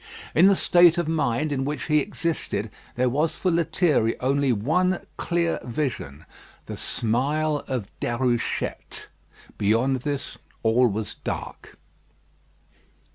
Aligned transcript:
In 0.33 0.47
the 0.47 0.55
state 0.55 0.97
of 0.97 1.07
mind 1.07 1.51
in 1.51 1.63
which 1.63 1.83
he 1.83 1.99
existed, 1.99 2.71
there 2.95 3.07
was 3.07 3.35
for 3.35 3.51
Lethierry 3.51 4.19
only 4.19 4.51
one 4.51 5.01
clear 5.15 5.59
vision 5.63 6.25
the 6.65 6.75
smile 6.75 7.63
of 7.67 7.85
Déruchette. 7.99 9.09
Beyond 9.59 9.97
this 9.97 10.39
all 10.63 10.87
was 10.87 11.13
dark. 11.23 11.77